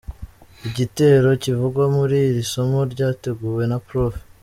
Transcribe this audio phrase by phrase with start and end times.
[0.67, 4.13] Igitero kivugwa muri iri somo ryateguwe na Prof.